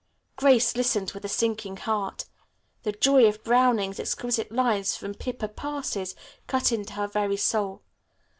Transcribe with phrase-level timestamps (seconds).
[0.35, 2.25] Grace listened with a sinking heart.
[2.81, 6.15] The joy of Browning's exquisite lines from "Pippa Passes"
[6.47, 7.83] cut into her very soul.